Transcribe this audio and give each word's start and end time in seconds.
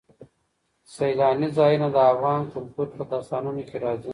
سیلانی 0.93 1.47
ځایونه 1.57 1.87
د 1.91 1.97
افغان 2.11 2.41
کلتور 2.53 2.87
په 2.97 3.03
داستانونو 3.11 3.61
کې 3.69 3.77
راځي. 3.83 4.09